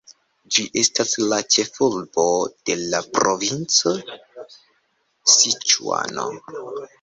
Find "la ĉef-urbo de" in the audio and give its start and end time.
1.33-2.77